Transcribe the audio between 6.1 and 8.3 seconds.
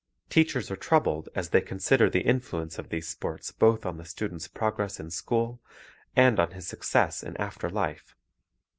and on his success in after life.